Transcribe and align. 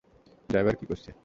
Driver 0.49 0.75
কি 0.79 0.85
করছে? 0.85 1.11